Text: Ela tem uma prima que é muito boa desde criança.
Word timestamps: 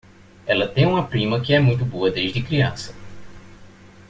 Ela 0.47 0.67
tem 0.67 0.87
uma 0.87 1.05
prima 1.05 1.39
que 1.41 1.53
é 1.53 1.59
muito 1.59 1.85
boa 1.85 2.09
desde 2.09 2.41
criança. 2.41 2.91